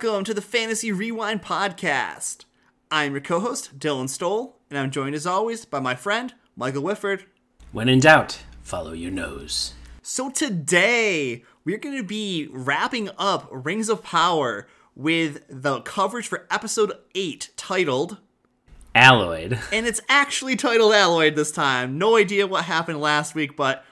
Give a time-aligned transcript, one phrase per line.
[0.00, 2.44] Welcome to the Fantasy Rewind Podcast.
[2.88, 6.84] I'm your co host, Dylan Stoll, and I'm joined as always by my friend, Michael
[6.84, 7.24] Whifford.
[7.72, 9.74] When in doubt, follow your nose.
[10.00, 16.46] So today, we're going to be wrapping up Rings of Power with the coverage for
[16.48, 18.18] episode 8 titled
[18.94, 19.58] Alloyed.
[19.72, 21.98] And it's actually titled Alloyed this time.
[21.98, 23.84] No idea what happened last week, but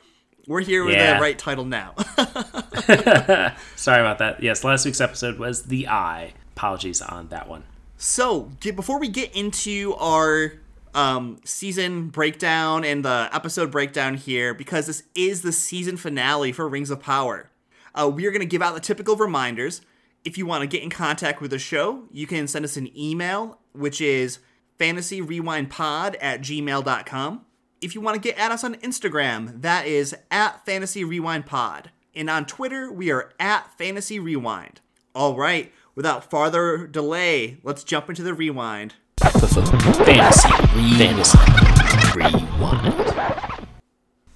[0.47, 1.15] we're here with Yeah.
[1.15, 1.95] the right title now.
[3.77, 4.43] Sorry about that.
[4.43, 6.35] Yes, last week's episode was The Eye.
[6.57, 7.65] Apologies on that one.
[7.99, 10.53] So, get, before we get into our
[10.95, 16.69] um, season breakdown and the episode breakdown here, because this is the season finale for
[16.69, 17.51] Rings of Power,
[17.95, 19.81] uh, we are going to give out the typical reminders.
[20.25, 22.91] If you want to get in contact with the show, you can send us an
[22.99, 24.41] email, which is
[24.79, 27.45] fantasyrewindpod at gmail.com.
[27.87, 31.93] If you want to get at us on Instagram, that is at Fantasy Rewind Pod.
[32.17, 34.81] And on Twitter, we are at Fantasy Rewind.
[35.15, 38.95] All right, without farther delay, let's jump into the rewind.
[39.21, 40.49] Fantasy.
[40.99, 41.39] Fantasy.
[42.17, 43.69] Rewind.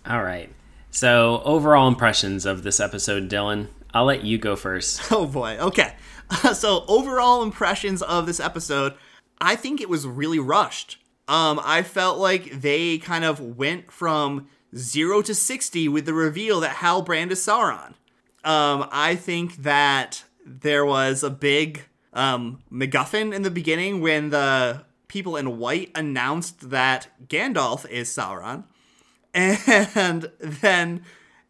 [0.07, 0.51] All right.
[0.93, 3.67] So, overall impressions of this episode, Dylan.
[3.93, 5.03] I'll let you go first.
[5.11, 5.59] Oh boy.
[5.59, 5.97] Okay.
[6.55, 8.95] so overall impressions of this episode,
[9.41, 11.00] I think it was really rushed.
[11.31, 16.61] Um, I felt like they kind of went from zero to sixty with the reveal
[16.61, 17.95] that Halbrand is Sauron.
[18.43, 24.85] Um, I think that there was a big um, MacGuffin in the beginning when the
[25.09, 28.65] people in white announced that Gandalf is Sauron
[29.35, 31.03] and then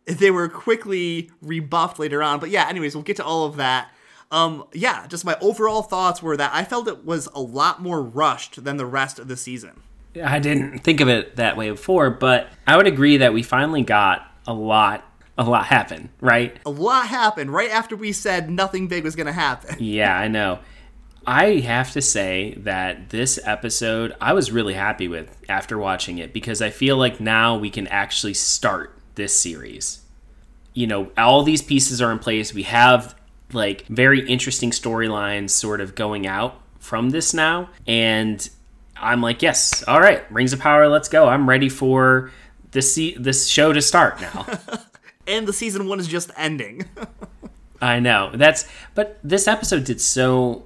[0.05, 2.41] they were quickly rebuffed later on.
[2.41, 3.91] But yeah, anyways, we'll get to all of that.
[4.31, 8.03] Um, yeah, just my overall thoughts were that I felt it was a lot more
[8.03, 9.82] rushed than the rest of the season.
[10.22, 13.82] I didn't think of it that way before, but I would agree that we finally
[13.82, 15.04] got a lot,
[15.38, 16.56] a lot happen, right?
[16.66, 19.77] A lot happened right after we said nothing big was going to happen.
[19.81, 20.60] Yeah, I know.
[21.27, 26.33] I have to say that this episode I was really happy with after watching it
[26.33, 30.00] because I feel like now we can actually start this series.
[30.72, 32.54] You know, all these pieces are in place.
[32.54, 33.15] We have
[33.53, 38.49] like very interesting storylines sort of going out from this now and
[39.03, 41.27] I'm like, "Yes, all right, Rings of Power, let's go.
[41.27, 42.31] I'm ready for
[42.72, 44.47] this se- this show to start now."
[45.27, 46.87] And the season one is just ending.
[47.81, 48.66] I know that's,
[48.97, 50.65] but this episode did so,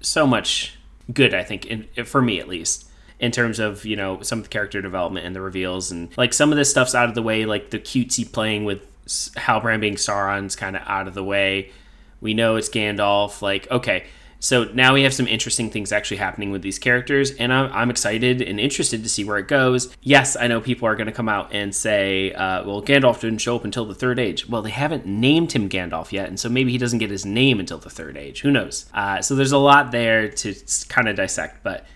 [0.00, 0.78] so much
[1.12, 1.34] good.
[1.34, 2.88] I think, in, for me at least,
[3.18, 6.32] in terms of you know some of the character development and the reveals, and like
[6.32, 7.46] some of this stuff's out of the way.
[7.46, 11.72] Like the cutesy playing with Halbrand being Sauron's kind of out of the way.
[12.20, 13.42] We know it's Gandalf.
[13.42, 14.04] Like okay.
[14.38, 17.90] So now we have some interesting things actually happening with these characters, and I'm, I'm
[17.90, 19.96] excited and interested to see where it goes.
[20.02, 23.38] Yes, I know people are going to come out and say, uh, well, Gandalf didn't
[23.38, 24.46] show up until the third age.
[24.46, 27.58] Well, they haven't named him Gandalf yet, and so maybe he doesn't get his name
[27.58, 28.42] until the third age.
[28.42, 28.84] Who knows?
[28.92, 30.54] Uh, so there's a lot there to
[30.90, 31.86] kind of dissect, but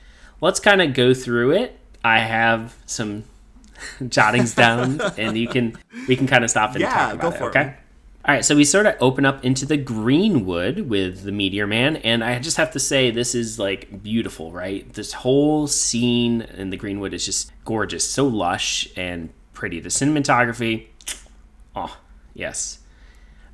[0.41, 1.79] let's kind of go through it.
[2.03, 3.25] I have some
[4.09, 5.77] jottings down, and you can
[6.09, 7.39] we can kind of stop and Yeah, talk about go it.
[7.39, 7.77] for it.
[8.23, 11.97] All right, so we sort of open up into the Greenwood with the Meteor Man,
[11.97, 14.93] and I just have to say this is like beautiful, right?
[14.93, 19.81] This whole scene in the Greenwood is just gorgeous, so lush and pretty.
[19.81, 20.89] The cinematography,
[21.77, 21.97] oh
[22.35, 22.81] yes.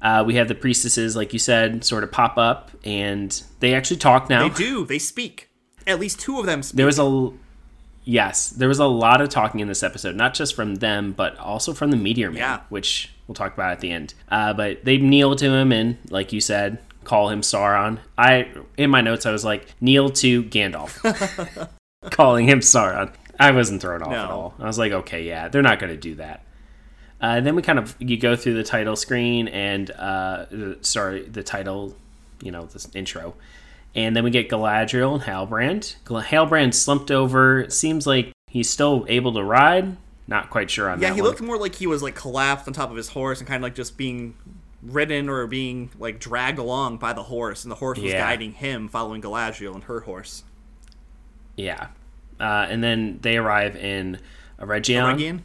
[0.03, 3.97] Uh, we have the priestesses, like you said, sort of pop up, and they actually
[3.97, 4.49] talk now.
[4.49, 4.85] they do.
[4.85, 5.49] They speak.
[5.87, 6.77] At least two of them speak.
[6.77, 7.33] There was a
[8.07, 11.37] yes, there was a lot of talking in this episode, not just from them, but
[11.39, 12.61] also from the Meteor Man, Yeah.
[12.71, 14.15] which we'll talk about at the end.
[14.31, 17.99] Uh, but they kneel to him and, like you said, call him Sauron.
[18.17, 21.69] I in my notes I was like kneel to Gandalf,
[22.11, 23.13] calling him Sauron.
[23.39, 24.55] I wasn't thrown off at all.
[24.59, 26.43] I was like, okay, yeah, they're not going to do that.
[27.21, 30.47] Uh, then we kind of you go through the title screen and uh,
[30.83, 31.95] sorry, the title,
[32.43, 33.35] you know, this intro,
[33.97, 35.97] and then we get Galadriel and Halbrand.
[36.05, 37.69] Halbrand slumped over.
[37.71, 39.97] Seems like he's still able to ride.
[40.29, 41.13] Not quite sure on yeah, that.
[41.13, 41.31] Yeah, he one.
[41.31, 43.63] looked more like he was like collapsed on top of his horse and kind of
[43.63, 44.35] like just being
[44.83, 48.21] ridden or being like dragged along by the horse, and the horse was Yeah.
[48.21, 50.45] guiding him, following Galadriel and her horse.
[51.57, 51.89] Yeah,
[52.39, 54.19] uh, and then they arrive in
[54.61, 55.41] Eregion.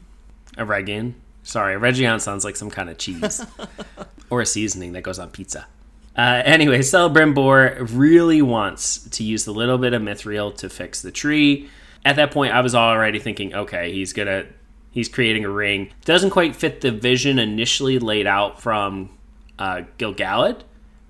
[0.58, 1.14] A Eregion.
[1.44, 3.46] Sorry, Eregion sounds like some kind of cheese
[4.30, 5.68] or a seasoning that goes on pizza.
[6.18, 11.12] Uh, anyway, Celebrimbor really wants to use the little bit of mithril to fix the
[11.12, 11.70] tree.
[12.04, 14.46] At that point, I was already thinking, okay, he's gonna,
[14.92, 15.92] he's creating a ring.
[16.04, 19.18] Doesn't quite fit the vision initially laid out from
[19.58, 20.64] uh, Gil-galad,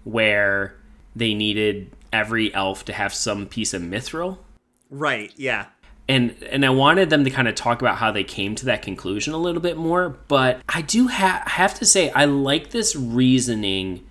[0.03, 0.75] where
[1.15, 4.37] they needed every elf to have some piece of mithril
[4.91, 5.33] right?
[5.35, 5.67] Yeah,
[6.07, 8.83] and and I wanted them to kind of talk about how they came to that
[8.83, 10.09] conclusion a little bit more.
[10.27, 14.05] But I do ha- have to say I like this reasoning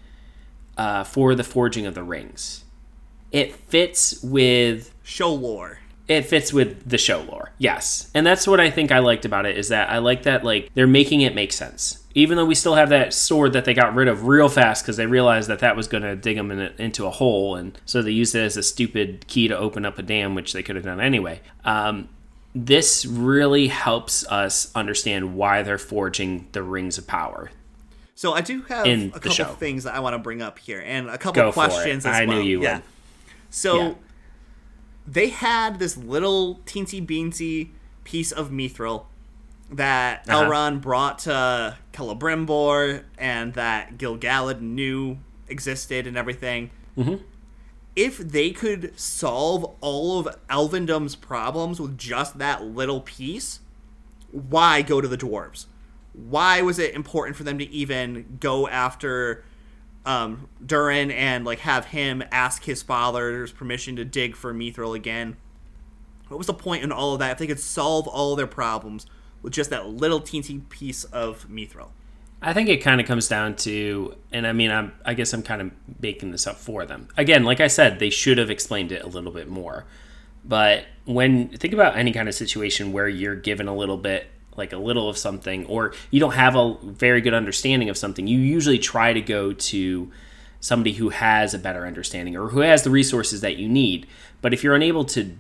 [0.81, 2.65] uh, for the forging of the rings.
[3.31, 5.79] It fits with Show lore.
[6.09, 9.45] it fits with the show lore yes and that's what i think i liked about
[9.47, 11.83] it is that i like that like they're making it make sense
[12.15, 14.97] even though we still have that sword that they got rid of real fast because
[14.97, 17.79] they realized that that was going to dig them in a, into a hole and
[17.85, 20.63] so they used it as a stupid key to open up a dam which they
[20.63, 22.09] could have done anyway um,
[22.55, 27.51] this really helps us understand why they're forging the rings of power
[28.21, 29.45] So I do have In a couple show.
[29.47, 32.27] things that I want to bring up here, and a couple Go questions as I
[32.27, 32.43] knew well.
[32.43, 32.75] you yeah.
[32.75, 32.83] would.
[33.49, 33.95] So Yeah.
[35.07, 37.71] they had this little teensy beansy
[38.05, 39.07] piece of mithril
[39.73, 40.45] that Uh-huh.
[40.45, 45.17] Elrond brought to Celebrimbor and that Gil-galad knew
[45.49, 46.69] existed and everything.
[46.99, 47.23] Mhm.
[47.97, 53.61] If they could solve all of Elvendom's problems with just that little piece,
[54.31, 55.65] why go to the dwarves?
[56.29, 59.45] Why was it important for them to even go after
[60.05, 65.37] um, Durin and like have him ask his father's permission to dig for Mithril again?
[66.29, 69.07] What was the point in all of that if they could solve all their problems
[69.43, 71.89] with just that little teensy piece of Mithril?
[72.43, 75.43] I think it kind of comes down to, and I mean, I'm, I guess I'm
[75.43, 75.71] kind of
[76.01, 77.09] making this up for them.
[77.17, 79.85] Again, like I said, they should have explained it a little bit more.
[80.43, 84.27] But when think about any kind of situation where you're given a little bit,
[84.57, 88.27] like a little of something, or you don't have a very good understanding of something,
[88.27, 90.11] you usually try to go to
[90.61, 94.07] somebody who has a better understanding or who has the resources that you need.
[94.43, 95.37] But if you're unable to,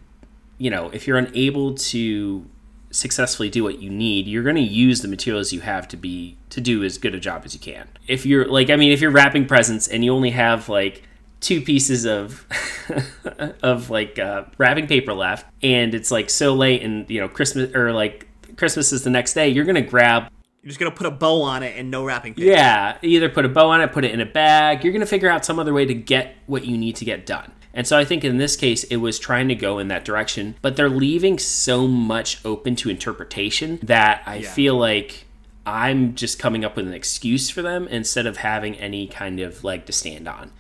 [0.59, 2.47] you know, if you're unable to
[2.91, 6.37] successfully do what you need, you're going to use the materials you have to be
[6.51, 7.89] to do as good a job as you can.
[8.06, 11.03] If you're like, I mean, if you're wrapping presents and you only have like
[11.41, 12.47] two pieces of
[13.63, 17.75] of like uh, wrapping paper left, and it's like so late, and you know Christmas
[17.75, 20.25] or like Christmas is the next day, you're going to grab
[20.62, 22.49] You're just gonna put a bow on it and no wrapping paper.
[22.49, 24.85] yeah, either put a bow on it, put it in a bag.
[24.85, 27.25] You're going to figure out some other way to get what you need to get
[27.26, 27.52] done.
[27.73, 30.56] And so I think in this case, it was trying to go in that direction,
[30.61, 34.50] but they're leaving so much open to interpretation that I Yeah.
[34.50, 35.26] feel like
[35.64, 39.62] I'm just coming up with an excuse for them instead of having any kind of
[39.62, 40.50] leg to stand on.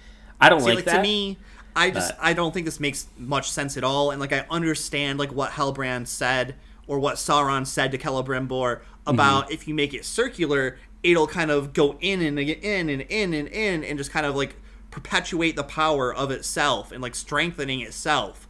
[0.40, 0.96] I don't See, like, like, that.
[0.98, 1.36] to me,
[1.74, 4.10] I just but- I don't think this makes much sense at all.
[4.12, 6.54] And like I understand like what Halbrand said
[6.90, 9.52] or what Sauron said to Celebrimbor about Mm-hmm.
[9.52, 13.46] if you make it circular, it'll kind of go in and in and in and
[13.48, 14.56] in and just kind of like
[14.90, 18.48] perpetuate the power of itself and like strengthening itself.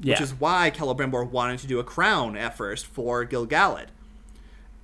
[0.00, 0.12] yeah.
[0.12, 3.86] Which is why Celebrimbor wanted to do a crown at first for Gil-galad.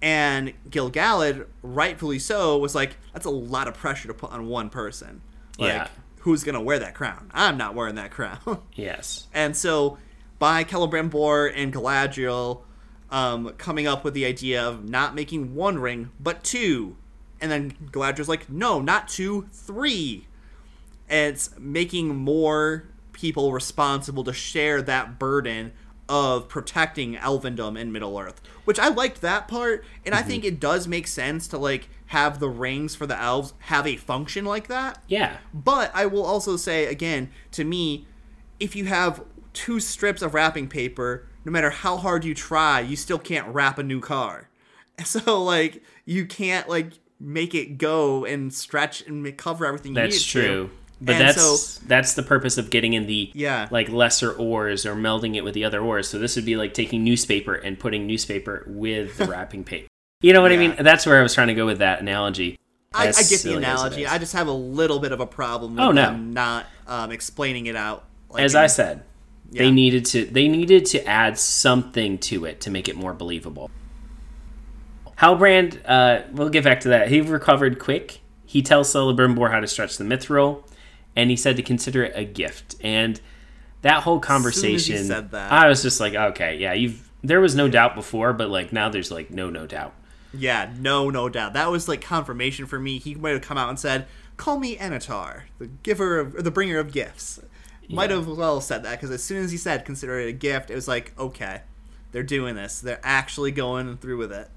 [0.01, 4.71] And Gil-galad, rightfully so, was like, that's a lot of pressure to put on one
[4.71, 5.21] person.
[5.59, 5.89] Like, Yeah.
[6.21, 7.31] who's gonna wear that crown?
[7.35, 8.39] I'm not wearing that crown.
[8.75, 9.27] yes.
[9.35, 9.99] and so,
[10.39, 12.63] by Celebrimbor and Galadriel
[13.11, 16.97] um, coming up with the idea of not making one ring, but two,
[17.41, 20.27] and then Galadriel's like, no, not two, three.
[21.09, 25.73] And it's making more people responsible to share that burden
[26.09, 30.59] of protecting Elvendom and Middle Earth, which I liked that part, and I think it
[30.59, 34.69] does make sense to like have the rings for the elves have a function like
[34.69, 35.03] that.
[35.07, 35.37] Yeah.
[35.53, 38.07] But I will also say again, to me,
[38.59, 39.23] if you have
[39.53, 43.79] two strips of wrapping paper, no matter how hard you try, you still can't wrap
[43.79, 44.49] a new car.
[45.05, 46.91] So like you can't like
[47.21, 49.93] make it go and stretch and cover everything.
[49.93, 50.43] you That's need true.
[50.67, 50.71] To.
[51.01, 53.69] But And that's so- that's the purpose of getting in the Yeah.
[53.71, 56.09] like lesser ores or melding it with the other ores.
[56.09, 59.87] So this would be like taking newspaper and putting newspaper with the wrapping paper.
[60.21, 60.75] You know what I mean?
[60.81, 62.59] That's where I was trying to go with that analogy.
[62.93, 64.07] I, I get the silly as it analogy.
[64.09, 66.17] I just have a little bit of a problem with Oh, no.
[66.17, 68.05] not um, explaining it out.
[68.31, 69.05] Like As I said,
[69.51, 69.63] Yeah.
[69.63, 73.71] they needed to they needed to add something to it to make it more believable.
[75.19, 77.09] Halbrand, uh, we'll get back to that.
[77.09, 78.21] He recovered quick.
[78.47, 80.65] He tells Celebrimbor how to stretch the mithril,
[81.17, 82.77] and he said to consider it a gift.
[82.83, 83.21] And
[83.83, 85.53] that whole soon as he conversation, that.
[85.53, 87.09] I was just like, okay, yeah, you've.
[87.23, 89.93] There was no doubt before, but like now there's like no no doubt.
[90.33, 91.55] Yeah, no, no doubt.
[91.55, 92.99] That was like confirmation for me.
[92.99, 96.79] He might have come out and said, "Call me Annatar, the giver of, the bringer
[96.79, 97.41] of gifts."
[97.89, 98.17] Might Yeah.
[98.17, 100.75] have well said that because as soon as he said, "Consider it a gift," it
[100.75, 101.63] was like, okay,
[102.13, 102.81] they're doing this.
[102.81, 104.49] They're actually going through with it.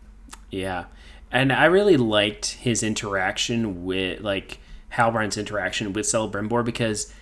[0.50, 0.86] Yeah.
[1.32, 4.60] And I really liked his interaction with, like,
[4.94, 7.14] Halbrand's interaction with Celebrimbor because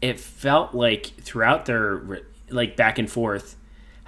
[0.00, 3.56] it felt like throughout their, like, back and forth,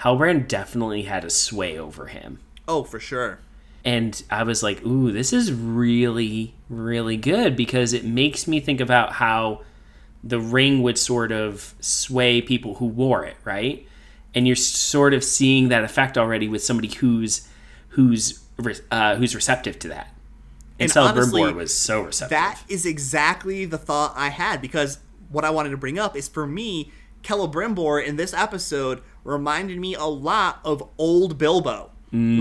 [0.01, 2.39] Halbrand definitely had a sway over him.
[2.67, 3.41] Oh, for sure.
[3.85, 8.81] And I was like, ooh, this is really, really good because it makes me think
[8.81, 9.61] about how
[10.23, 13.87] the ring would sort of sway people who wore it, right?
[14.35, 17.49] And you're sort of seeing that effect already with somebody who's
[17.89, 18.43] who's
[18.91, 20.15] uh, who's receptive to that.
[20.79, 22.31] And, And Celebrimbor honestly, was so receptive.
[22.31, 24.99] That is exactly the thought I had because
[25.31, 26.91] what I wanted to bring up is for me,
[27.23, 31.91] Celebrimbor in this episode reminded me a lot of old Bilbo.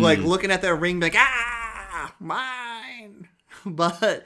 [0.02, 3.28] Like looking at their ring, like ah, mine.
[3.66, 4.26] But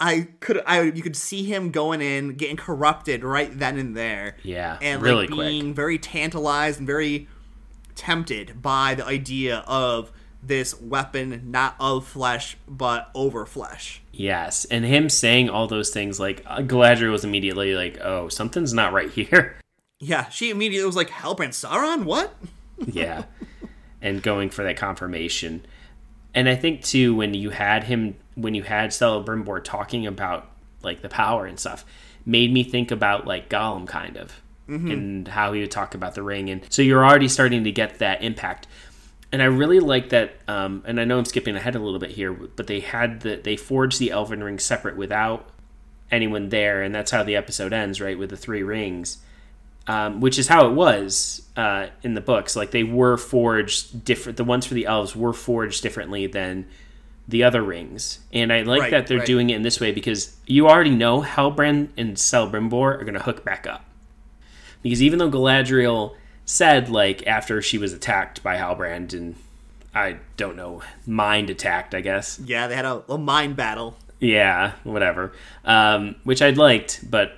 [0.00, 4.36] I could, I you could see him going in, getting corrupted right then and there.
[4.42, 5.46] Yeah, and really like quick.
[5.48, 7.28] being very tantalized and very
[7.94, 10.10] tempted by the idea of
[10.42, 14.00] this weapon not of flesh but over flesh.
[14.10, 18.72] yes, and him saying all those things, like uh, Galadriel was immediately like, "Oh, something's
[18.72, 19.56] not right here."
[20.02, 22.04] Yeah, she immediately was like, Hellbrand Sauron?
[22.04, 22.34] What?
[22.86, 23.24] yeah,
[24.00, 25.66] and going for that confirmation.
[26.34, 30.50] And I think too, when you had him, when you had Celebrimbor talking about
[30.82, 31.84] like the power and stuff,
[32.24, 34.40] made me think about like Gollum kind of,
[34.90, 37.98] and how he would talk about the ring, and so you're already starting to get
[37.98, 38.66] that impact.
[39.32, 40.34] And I really like that.
[40.48, 43.36] Um, and I know I'm skipping ahead a little bit here, but they had the
[43.36, 45.48] they forged the Elven ring separate without
[46.10, 49.18] anyone there, and that's how the episode ends, right, with the three rings
[49.86, 52.54] um, which is how it was uh, in the books.
[52.54, 54.36] Like they were forged different.
[54.36, 56.66] The ones for the elves were forged differently than
[57.28, 59.26] the other rings, and I like Right, that they're right.
[59.26, 63.20] doing it in this way because you already know Halbrand and Celebrimbor are going to
[63.22, 63.84] hook back up.
[64.82, 69.36] Because even though Galadriel said like after she was attacked by Halbrand and
[69.94, 73.96] I don't know mind attacked, I guess Yeah, they had a, a mind battle.
[74.18, 75.32] yeah, whatever.
[75.64, 77.36] Um, which I'd liked, but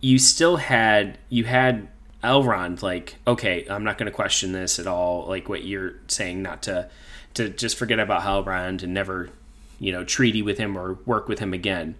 [0.00, 1.88] you still had you had
[2.22, 5.26] Elrond like, okay, I'm not going to question this at all.
[5.26, 6.88] Like what you're saying, not to
[7.34, 9.30] to just forget about Halbrand and never,
[9.78, 11.96] you know, treaty with him or work with him again.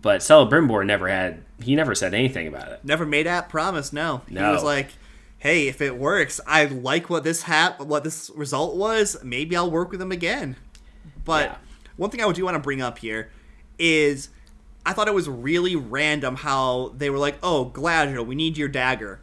[0.00, 1.42] But Celebrimbor never had.
[1.62, 2.80] He never said anything about it.
[2.84, 4.22] Never made that promise, no.
[4.28, 4.46] no.
[4.46, 4.88] He was like,
[5.38, 9.70] hey, if it works, I like what this hap- what this result was, maybe I'll
[9.70, 10.56] work with him again.
[11.24, 11.56] But Yeah.
[11.96, 13.30] one thing I do want to bring up here
[13.78, 14.30] is
[14.84, 18.68] I thought it was really random how they were like, oh, Galadriel, we need your
[18.68, 19.20] dagger.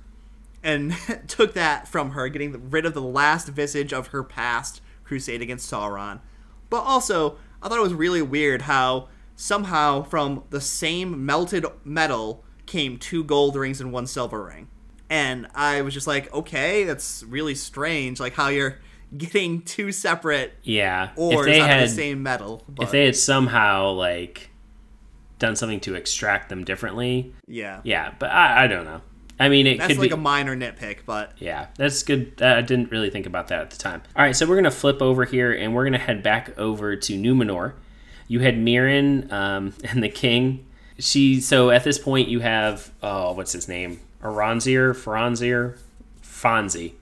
[0.64, 0.96] And
[1.28, 5.70] took that from her, getting rid of the last visage of her past crusade against
[5.70, 6.22] Sauron.
[6.70, 12.46] But also, I thought it was really weird how somehow from the same melted metal
[12.66, 14.70] came two gold rings and one silver ring.
[15.10, 18.22] And I was just like, okay, that's really strange.
[18.22, 18.80] Like how you're
[19.18, 22.64] getting two separate Yeah, ores if they out had of the same metal.
[22.70, 24.50] But if they had somehow like
[25.40, 27.82] done something to extract them differently, yeah.
[27.84, 28.14] yeah.
[28.18, 29.02] But I, I don't know.
[29.42, 32.34] I mean, it That's could like be a minor nitpick, but Yeah, that's good.
[32.40, 34.04] Uh, I didn't really think about that at the time.
[34.16, 37.14] All right, so we're gonna flip over here and we're gonna head back over to
[37.14, 37.74] Numenor.
[38.28, 40.68] You had Mirin um, and the King.
[41.00, 41.42] She.
[41.42, 44.00] So at this point, you have oh, what's his name?
[44.22, 45.80] Aranzir, Faranzir,
[46.22, 46.94] Fonzie,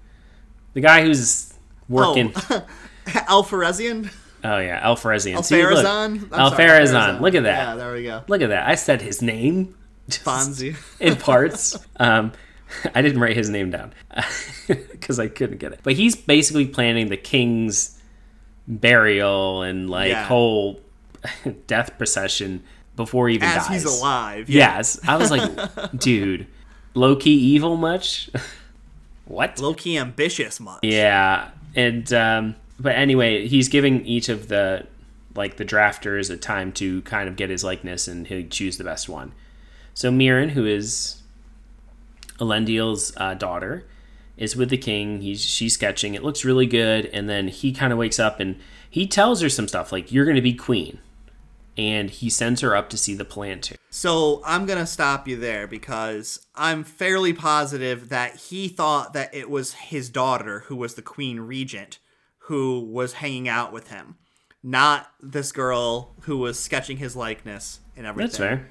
[0.74, 1.54] the guy who's
[1.90, 2.32] working.
[3.06, 4.10] Alfarazian.
[4.46, 4.66] Oh, Alpharezian?
[4.66, 5.44] yeah, Alfarezian.
[5.44, 5.86] See, look.
[5.86, 6.20] Alfarazan?
[6.30, 7.20] Alfarazan.
[7.20, 7.68] Look at that.
[7.68, 8.24] Yeah, there we go.
[8.30, 8.66] Look at that.
[8.66, 9.76] I said his name.
[10.24, 10.76] Fonzie.
[11.00, 11.78] in parts.
[11.98, 12.32] Um,
[12.96, 13.94] I didn't write his name down
[14.68, 15.80] because I couldn't get it.
[15.84, 18.00] But he's basically planning the king's
[18.68, 20.26] burial and like Yeah.
[20.26, 20.80] whole
[21.68, 22.64] death procession
[22.96, 23.84] before he even As dies.
[23.84, 24.50] he's alive.
[24.50, 24.76] Yeah.
[24.78, 26.48] Yes, I was like, dude,
[26.94, 28.30] low key evil much?
[29.26, 29.60] what?
[29.60, 30.80] Low key ambitious much.
[30.84, 34.86] Yeah, and um, but anyway, he's giving each of the
[35.36, 38.84] like the drafters a time to kind of get his likeness, and he'll choose the
[38.84, 39.32] best one.
[39.94, 41.24] So Mirren, who is
[42.40, 43.86] Elendil's uh, daughter,
[44.38, 45.22] is with the king.
[45.22, 46.14] He's she's sketching.
[46.14, 48.58] It looks really good, and then he kind of wakes up and
[48.90, 51.00] he tells her some stuff like, "You're going to be queen,"
[51.78, 53.76] and he sends her up to see the Palantir.
[53.90, 59.50] So I'm gonna stop you there because I'm fairly positive that he thought that it
[59.50, 62.00] was his daughter who was the queen regent
[62.44, 64.18] who was hanging out with him,
[64.64, 68.28] not this girl who was sketching his likeness and everything.
[68.28, 68.68] That's fair.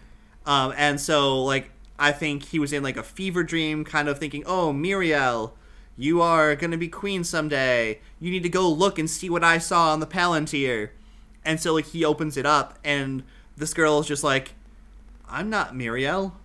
[0.48, 4.18] Um, and so like I think he was in like a fever dream, kind of
[4.18, 5.54] thinking, "Oh, Muriel,
[5.96, 8.00] you are gonna be queen someday.
[8.18, 10.90] You need to go look and see what I saw on the Palantir."
[11.44, 13.22] And so like he opens it up, and
[13.56, 14.54] this girl is just like,
[15.28, 16.36] "I'm not Muriel.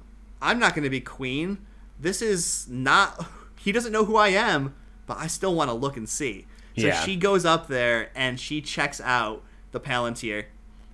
[0.42, 1.60] I'm not gonna be queen.
[2.00, 3.26] This is not.
[3.64, 4.76] He doesn't know who I am,
[5.08, 6.46] but I still want to look and see."
[6.78, 7.00] So Yeah.
[7.06, 9.42] she goes up there and she checks out
[9.72, 10.46] the Palantir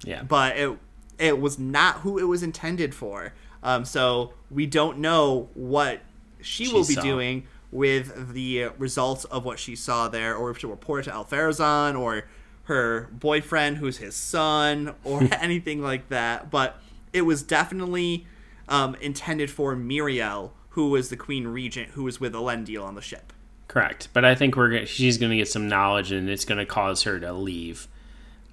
[0.04, 0.22] Yeah.
[0.22, 0.78] but it
[1.20, 3.34] it was not who it was intended for.
[3.62, 6.00] Um, so we don't know what
[6.42, 7.02] she, She will be saw.
[7.02, 11.16] doing with the results of what she saw there, or if she'll report it to
[11.16, 12.24] Alfarazan or
[12.64, 16.50] her boyfriend, who's his son, or anything like that.
[16.50, 16.80] But
[17.14, 18.26] it was definitely
[18.68, 23.02] um, intended for Muriel, who was the queen regent, who was with Elendil on the
[23.02, 23.34] ship.
[23.68, 26.66] Correct, but I think we're she's going to get some knowledge, and it's going to
[26.66, 27.88] cause her to leave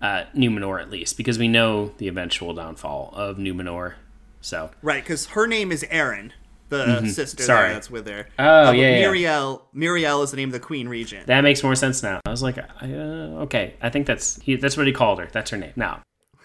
[0.03, 3.95] uh, Numenor at least, because we know the eventual downfall of Numenor.
[4.41, 6.33] So Right, because her name is Erin,
[6.69, 7.47] the sister Mm-hmm.
[7.47, 7.73] Sorry.
[7.73, 8.29] that's with her.
[8.39, 9.05] Oh, Uh, yeah, yeah.
[9.07, 9.63] Miriel.
[9.75, 11.27] Miriel is the name of the Queen Regent.
[11.27, 12.21] that makes more sense now.
[12.27, 15.29] I was like, I, uh, okay, I think that's he, that's what he called her.
[15.33, 15.73] That's her name.
[15.77, 16.03] Now,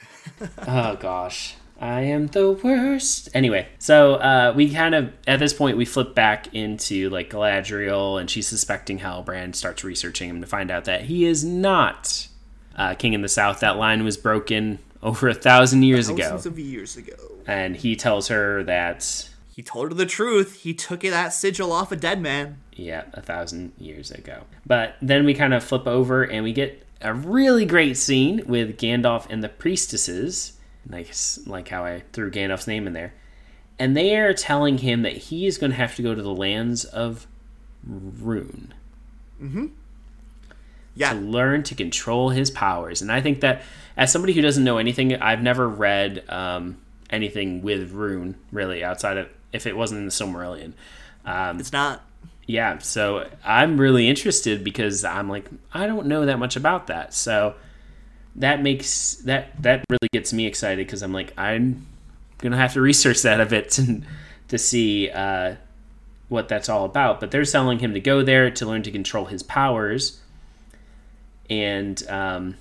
[0.68, 3.30] oh gosh, I am the worst.
[3.34, 8.20] Anyway, so uh, we kind of at this point we flip back into like Galadriel,
[8.20, 9.56] and she's suspecting Halbrand.
[9.56, 12.28] Starts researching him to find out that he is not
[12.76, 13.60] uh, king in the South.
[13.60, 17.14] That line was broken over a thousand years ago, Thousands of years ago.
[17.48, 20.62] and he tells her that He told her the truth.
[20.62, 22.58] He took that sigil off a dead man.
[22.74, 24.44] Yeah, a thousand years ago.
[24.66, 28.78] But then we kind of flip over and we get a really great scene with
[28.78, 30.54] Gandalf and the priestesses.
[30.88, 33.14] Nice, like how I threw Gandalf's name in there.
[33.80, 36.34] And they are telling him that he is going to have to go to the
[36.34, 37.26] lands of
[37.84, 38.74] Rhun
[40.96, 43.02] Yeah, to learn to control his powers.
[43.02, 43.64] And I think that,
[43.96, 46.78] as somebody who doesn't know anything, I've never read um,
[47.10, 50.74] anything with Rhun really outside of if it wasn't in the Silmarillion.
[51.26, 52.02] Um, it's not.
[52.48, 57.14] yeah so i'm really interested because i'm like i don't know that much about that
[57.14, 57.54] so
[58.36, 61.86] that makes that that really gets me excited because i'm like i'm
[62.40, 64.02] gonna have to research that a bit to,
[64.48, 65.56] to see uh,
[66.30, 69.26] what that's all about but they're selling him to go there to learn to control
[69.26, 70.20] his powers
[71.50, 72.58] and um,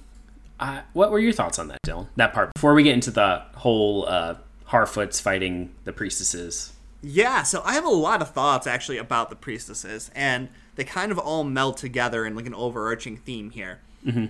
[0.58, 3.42] I, what were your thoughts on that dylan that part before we get into the
[3.56, 4.37] whole uh,
[4.68, 6.72] harfoots fighting the priestesses
[7.02, 11.10] Yeah, so I have a lot of thoughts actually about the priestesses, and they kind
[11.10, 13.80] of all meld together in like an overarching theme here.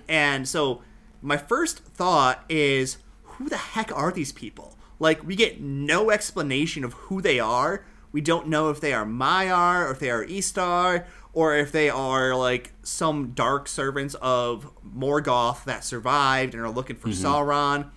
[0.08, 0.82] And so
[1.22, 4.76] my first thought is, who the heck are these people?
[4.98, 7.84] Like, we get no explanation of who they are.
[8.12, 11.88] We don't know if they are Maiar, or if they are Istar, or if they
[11.88, 17.90] are like some dark servants of Morgoth that survived and are looking for Sauron.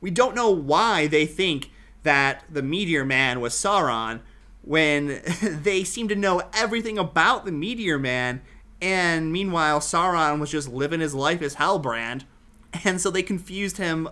[0.00, 1.70] We don't know why they think
[2.02, 4.20] that the Meteor Man was Sauron
[4.62, 8.40] when they seem to know everything about the Meteor Man,
[8.80, 12.24] and meanwhile Sauron was just living his life as Halbrand,
[12.84, 14.08] and so they confused him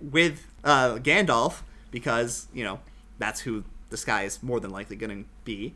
[0.00, 2.80] with uh, Gandalf because you know
[3.18, 5.74] that's who this guy is more than likely going to be.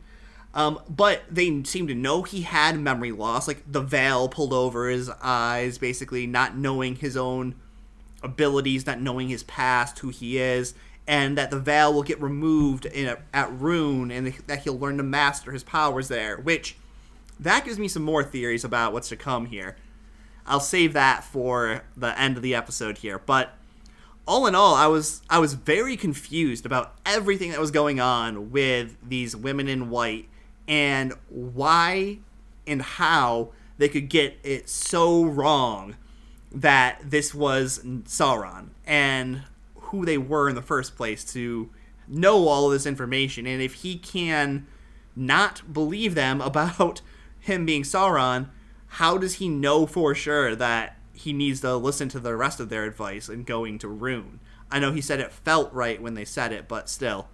[0.57, 4.89] Um, but they seem to know he had memory loss, like the veil pulled over
[4.89, 7.57] his eyes, basically not knowing his own
[8.23, 10.73] abilities, not knowing his past, who he is,
[11.07, 15.03] and that the veil will get removed a, at Rhun, and that he'll learn to
[15.03, 16.39] master his powers there.
[16.39, 16.79] Which
[17.39, 19.77] that gives me some more theories about what's to come here.
[20.47, 23.53] I'll save that for the end of the episode here, but
[24.27, 28.51] all in all, I was I was very confused about everything that was going on
[28.51, 30.31] with these women in white
[30.69, 32.19] and why
[32.67, 35.97] and how they could get it so wrong
[36.51, 39.43] that this was Sauron and
[39.77, 41.71] who they were in the first place to
[42.09, 44.67] know all of this information and if he can
[45.15, 47.01] not believe them about
[47.41, 48.49] him being Sauron
[48.97, 52.69] how does he know for sure that he needs to listen to the rest of
[52.69, 54.41] their advice and going to Rhun?
[54.71, 57.29] I know he said it felt right when they said it, but still,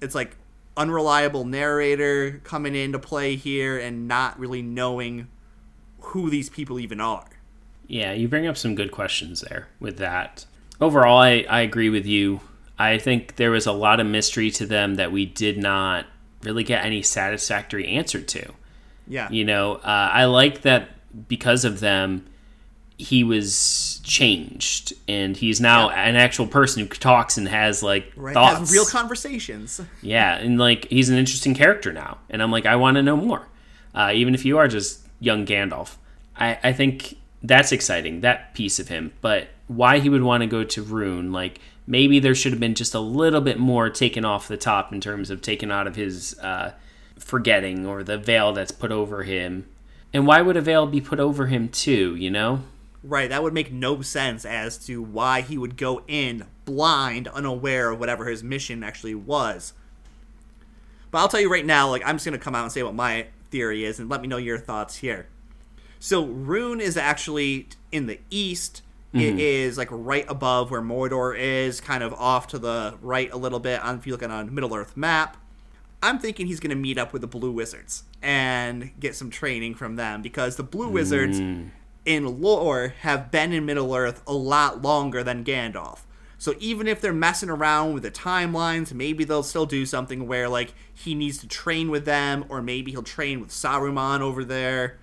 [0.00, 0.36] it's like
[0.78, 5.28] unreliable narrator coming into play here and not really knowing
[6.00, 7.28] who these people even are.
[7.86, 10.46] Yeah, you bring up some good questions there with that.
[10.80, 12.40] Overall, I, I agree with you.
[12.78, 16.06] I think there was a lot of mystery to them that we did not
[16.42, 18.52] really get any satisfactory answer to.
[19.08, 19.28] Yeah.
[19.30, 20.90] You know, uh, I like that
[21.28, 22.26] because of them,
[22.98, 28.34] he was changed and he's now an actual person who talks and has like Right.
[28.34, 28.58] thoughts.
[28.58, 29.80] Has real conversations.
[30.02, 33.16] Yeah, and like he's an interesting character now, and I'm like, I want to know
[33.16, 33.46] more.
[33.94, 35.96] Uh, even if you are just young Gandalf,
[36.36, 39.12] I, I think that's exciting, that piece of him.
[39.20, 42.74] But why he would want to go to Rhun, like maybe there should have been
[42.74, 45.94] just a little bit more taken off the top in terms of taken out of
[45.96, 46.72] his uh,
[47.18, 49.66] forgetting or the veil that's put over him.
[50.12, 52.14] And why would a veil be put over him too?
[52.16, 52.62] You know?
[53.08, 57.90] Right, that would make no sense as to why he would go in blind, unaware
[57.90, 59.72] of whatever his mission actually was.
[61.10, 62.94] But I'll tell you right now, like I'm just gonna come out and say what
[62.94, 65.26] my theory is, and let me know your thoughts here.
[65.98, 68.82] So Rhun is actually in the east.
[69.14, 69.38] It mm-hmm.
[69.38, 73.58] is like right above where Mordor is, kind of off to the right a little
[73.58, 73.82] bit.
[73.82, 75.38] On if you look at on Middle Earth map,
[76.02, 79.96] I'm thinking he's gonna meet up with the Blue Wizards and get some training from
[79.96, 81.70] them because the Blue Wizards mm.
[82.04, 86.00] In lore have been in Middle Earth a lot longer than Gandalf.
[86.38, 90.48] So even if they're messing around with the timelines, maybe they'll still do something where
[90.48, 94.98] like he needs to train with them, or maybe he'll train with Saruman over there,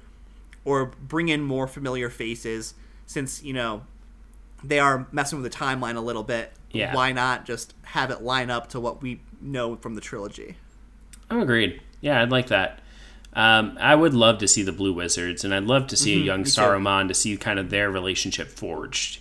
[0.64, 2.74] or bring in more familiar faces.
[3.06, 3.84] Since you know
[4.64, 6.54] they are messing with the timeline a little bit.
[6.72, 6.96] Yeah.
[6.96, 10.58] Why not just have it line up to what we know from the trilogy?
[11.30, 11.82] I'm agreed.
[12.02, 12.80] Yeah, I'd like that.
[13.36, 16.24] Um, I would love to see the Blue Wizards, and I'd love to see a
[16.24, 16.52] young me too.
[16.52, 19.20] Saruman to see kind of their relationship forged.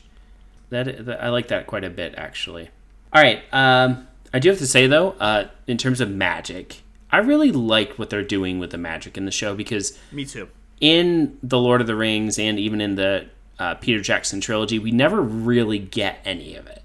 [0.70, 2.70] That, that I like that quite a bit, actually.
[3.12, 7.18] All right, um, I do have to say though, uh, in terms of magic, I
[7.18, 10.48] really like what they're doing with the magic in the show because Me too.
[10.80, 13.26] in the Lord of the Rings and even in the
[13.58, 16.82] uh, Peter Jackson trilogy, we never really get any of it.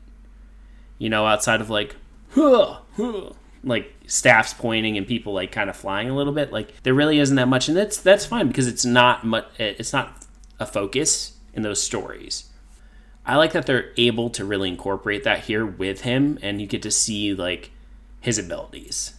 [1.00, 1.96] You know, outside of like,
[2.32, 3.32] huh, huh,
[3.64, 6.52] like staffs pointing and people like kind of flying a little bit.
[6.52, 9.46] Like there really isn't that much, and that's that's fine because it's not much.
[9.58, 10.26] It's not
[10.60, 12.46] a focus in those stories.
[13.26, 16.82] I like that they're able to really incorporate that here with him, and you get
[16.84, 17.72] to see like
[18.22, 19.14] his abilities.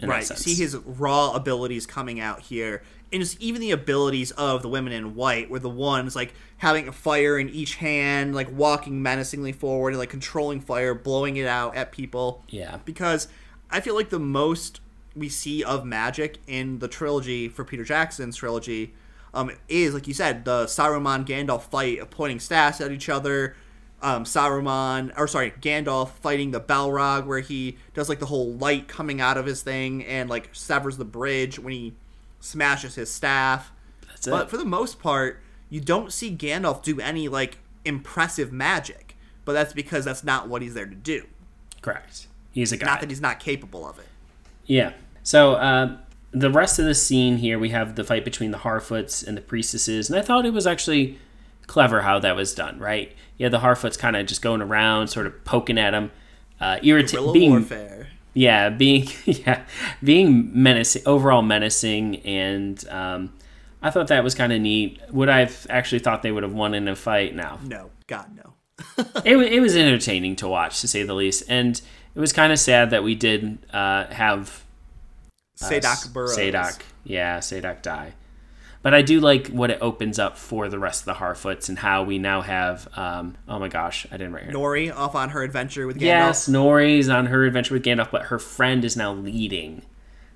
[0.00, 0.26] in that right.
[0.26, 2.82] See his raw abilities coming out here.
[3.10, 6.88] And just even the abilities of the women in white, were the one's like having
[6.88, 11.46] a fire in each hand, like walking menacingly forward and like controlling fire, blowing it
[11.46, 12.44] out at people.
[12.50, 12.78] Yeah.
[12.84, 13.28] Because
[13.70, 14.80] I feel like the most
[15.14, 18.94] we see of magic in the trilogy for Peter Jackson's trilogy
[19.34, 23.56] um, is, like you said, the Saruman Gandalf fight of pointing staffs at each other.
[24.00, 28.86] Um, Saruman, or sorry, Gandalf fighting the Balrog, where he does like the whole light
[28.86, 31.94] coming out of his thing and like severs the bridge when he
[32.38, 33.72] smashes his staff.
[34.06, 34.30] That's it.
[34.30, 39.16] But for the most part, you don't see Gandalf do any like impressive magic.
[39.44, 41.26] But that's because that's not what he's there to do.
[41.82, 42.27] Correct.
[42.58, 42.86] He's a guy.
[42.86, 44.08] Not that he's not capable of it.
[44.66, 44.94] Yeah.
[45.22, 45.96] So uh,
[46.32, 49.40] the rest of the scene here, we have the fight between the Harfoots and the
[49.40, 51.20] priestesses, and I thought it was actually
[51.68, 52.80] clever how that was done.
[52.80, 53.14] Right?
[53.36, 56.10] Yeah, the Harfoots kind of just going around, sort of poking at him,
[56.60, 58.08] uh, irritating, being warfare.
[58.34, 59.64] yeah, being yeah,
[60.02, 63.34] being menacing, overall menacing, and um,
[63.82, 65.00] I thought that was kind of neat.
[65.12, 67.36] Would I've actually thought they would have won in a fight?
[67.36, 68.54] Now No, God no.
[69.24, 71.80] it, it was entertaining to watch, to say the least, and
[72.18, 74.64] it was kind of sad that we did uh, have
[75.56, 76.36] Sadoc Burrows.
[76.36, 78.14] Sadoc, yeah, Sadoc die.
[78.82, 81.78] But I do like what it opens up for the rest of the Harfoots and
[81.78, 82.88] how we now have.
[82.96, 84.52] Um, oh my gosh, I didn't write here.
[84.52, 86.02] Nori off on her adventure with Gandalf.
[86.02, 89.82] yes, Nori's on her adventure with Gandalf, but her friend is now leading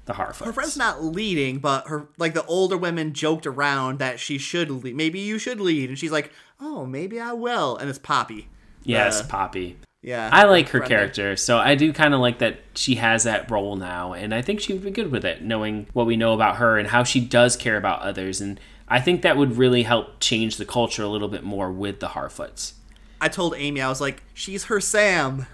[0.04, 0.44] the Harfoots.
[0.44, 4.70] Her friend's not leading, but her like the older women joked around that she should
[4.70, 4.94] lead.
[4.94, 8.48] Maybe you should lead, and she's like, "Oh, maybe I will." And it's Poppy.
[8.84, 9.78] yes, Uh, Poppy.
[10.02, 10.28] Yeah.
[10.32, 13.76] I like her character, so I do kind of like that she has that role
[13.76, 16.56] now, and I think she would be good with it, knowing what we know about
[16.56, 20.20] her and how she does care about others, and I think that would really help
[20.20, 22.72] change the culture a little bit more with the Harfoots.
[23.20, 25.46] I told Amy, I was like, "She's her Sam."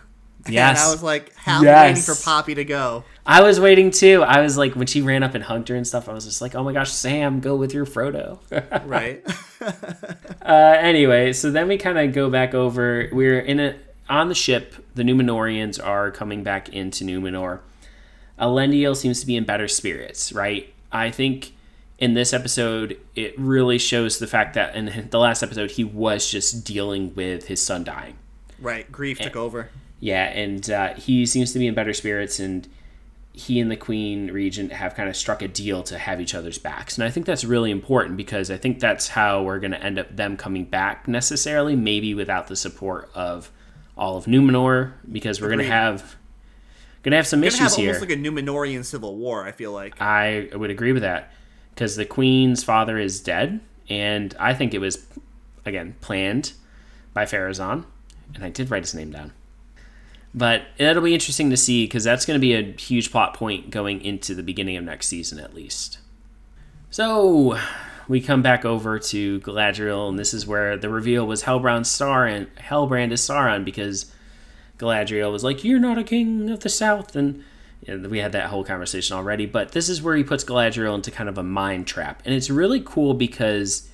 [0.48, 0.78] Yes.
[0.80, 1.88] And I was like, half Yes.
[1.98, 3.04] waiting for Poppy to go.
[3.26, 4.22] I was waiting too.
[4.22, 6.40] I was like, when she ran up and hugged her and stuff, I was just
[6.40, 8.38] like, oh my gosh, Sam, go with your Frodo.
[8.86, 9.24] Right.
[10.40, 13.08] Uh, anyway, so then we kind of go back over.
[13.12, 13.74] We're in a
[14.08, 14.74] on the ship.
[14.94, 17.60] The Numenorians are coming back into Numenor.
[18.38, 20.72] Elendil seems to be in better spirits, right?
[20.92, 21.52] I think
[21.98, 26.30] in this episode, it really shows the fact that in the last episode, he was
[26.30, 28.16] just dealing with his son dying.
[28.60, 28.90] right.
[28.90, 29.70] Grief took over.
[30.00, 32.68] Yeah, and uh, he seems to be in better spirits, and
[33.32, 36.58] he and the Queen Regent have kind of struck a deal to have each other's
[36.58, 36.96] backs.
[36.96, 39.98] And I think that's really important because I think that's how we're going to end
[39.98, 43.50] up them coming back necessarily, maybe without the support of
[43.98, 46.16] all of Numenor, because we're going to have
[47.02, 47.88] going to have some Gonna issues have here.
[47.94, 49.46] almost like a Numenorian civil war.
[49.46, 50.00] I feel like.
[50.00, 51.32] I would agree with that
[51.74, 55.06] because the Queen's father is dead, and I think it was
[55.64, 56.52] again planned
[57.12, 57.84] by Farazan,
[58.34, 59.32] and I did write his name down.
[60.34, 63.70] But it'll be interesting to see because that's going to be a huge plot point
[63.70, 65.98] going into the beginning of next season, at least.
[66.90, 67.58] So
[68.08, 72.26] we come back over to Galadriel, and this is where the reveal was Hellbrand Star
[72.26, 74.10] and Hellbrand is Sauron because
[74.78, 77.44] Galadriel was like, "You're not a king of the South," and
[77.86, 79.46] we had that whole conversation already.
[79.46, 82.48] But this is where he puts Galadriel into kind of a mind trap, and it's
[82.50, 83.88] really cool because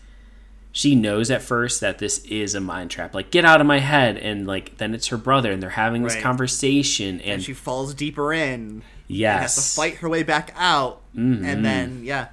[0.70, 3.14] she knows at first that this is a mind trap.
[3.14, 6.03] Like, get out of my head, and like then it's her brother, and they're having
[6.03, 6.22] this Right.
[6.22, 8.83] conversation, and, and she falls deeper in.
[9.09, 11.62] yes, has to fight her way back out, and mm-hmm.
[11.62, 12.29] then yeah.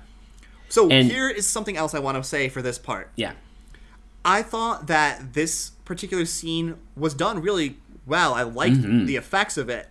[0.72, 3.12] So And- here is something else I want to say for this part.
[3.16, 3.34] yeah,
[4.24, 8.34] I thought that this particular scene was done really well.
[8.34, 9.06] I liked Mm-hmm.
[9.06, 9.90] the effects of it,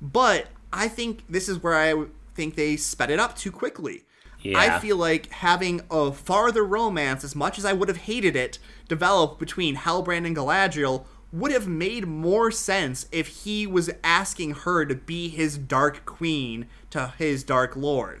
[0.00, 4.04] but I think this is where I think they sped it up too quickly.
[4.42, 4.58] Yeah.
[4.58, 8.58] I feel like having a farther romance, as much as I would have hated it,
[8.88, 14.84] develop between Halbrand and Galadriel would have made more sense if he was asking her
[14.84, 18.20] to be his dark queen to his dark lord.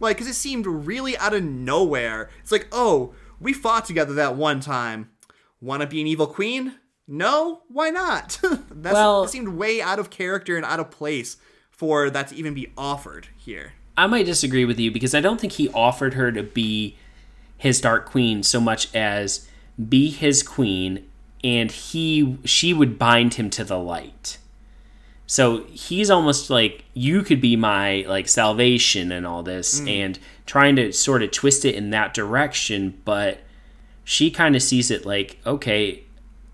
[0.00, 2.30] Like, because it seemed really out of nowhere.
[2.42, 5.10] It's like, oh, we fought together that one time.
[5.60, 6.74] Want to be an evil queen?
[7.08, 8.38] No, why not?
[8.70, 11.36] That's, Well- that seemed way out of character and out of place
[11.70, 13.74] for that to even be offered here.
[13.96, 16.96] I might disagree with you because I don't think he offered her to be
[17.56, 19.48] his dark queen so much as
[19.88, 21.06] be his queen
[21.42, 24.36] and he she would bind him to the light.
[25.26, 30.76] So he's almost like you could be my like salvation and all this and trying
[30.76, 33.40] to sort of twist it in that direction, but
[34.04, 36.04] she kind of sees it like, okay,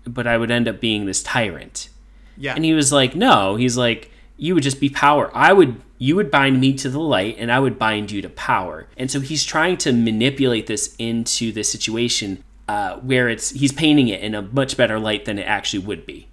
[0.05, 1.89] but I would end up being this tyrant.
[2.37, 2.55] Yeah.
[2.55, 5.31] And he was like, "No." He's like, "You would just be power.
[5.33, 8.29] I would you would bind me to the light and I would bind you to
[8.29, 13.71] power." And so he's trying to manipulate this into the situation uh, where it's he's
[13.71, 16.27] painting it in a much better light than it actually would be.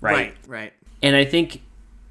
[0.00, 0.14] Right?
[0.14, 0.72] right, right.
[1.02, 1.60] And I think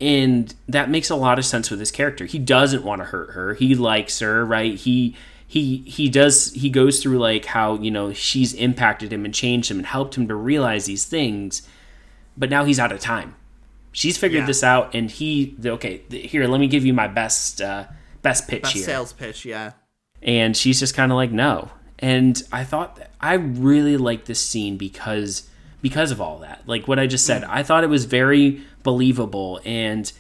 [0.02, 2.26] and that makes a lot of sense with his character.
[2.26, 3.54] He doesn't want to hurt her.
[3.54, 4.76] He likes her, right?
[4.76, 5.16] He
[5.48, 9.70] he he does he goes through like how, you know, she's impacted him and changed
[9.72, 11.62] him and helped him to realize these things.
[12.36, 13.36] But now he's out of time.
[13.92, 14.48] She's figured Yeah.
[14.48, 17.86] this out and he okay, here, let me give you my best uh
[18.24, 19.72] best pitch Best here sales pitch, yeah.
[20.22, 24.40] and she's just kind of like no and i thought that i really liked this
[24.40, 25.50] scene because
[25.82, 29.60] because of all that like what i just said i thought it was very believable.
[29.66, 30.12] And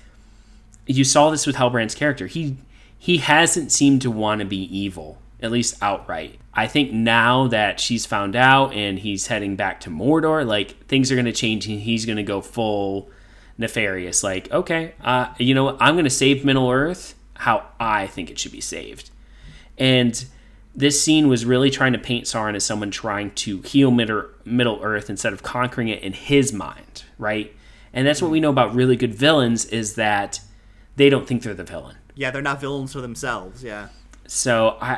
[0.85, 2.27] you saw this with Hellbrand's character.
[2.27, 2.57] He
[2.97, 6.39] he hasn't seemed to want to be evil at least outright.
[6.53, 11.11] I think now that she's found out and he's heading back to mordor like things
[11.11, 13.09] are going to change and he's going to go full
[13.57, 14.23] nefarious.
[14.23, 18.37] Like okay uh, you know i'm going to save middle earth how i think it
[18.37, 19.09] should be saved.
[19.77, 20.23] And
[20.75, 25.09] this scene was really trying to paint Sauron as someone trying to heal Middle Earth
[25.09, 27.53] instead of conquering it in his mind, right?
[27.93, 30.39] And that's what we know about really good villains is that
[30.95, 31.97] they don't think they're the villain.
[32.15, 33.89] Yeah, they're not villains for themselves, yeah.
[34.27, 34.93] So I,